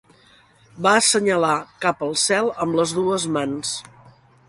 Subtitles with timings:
[0.85, 1.53] Va assenyalar
[1.85, 3.79] cap al cel amb les dues mans.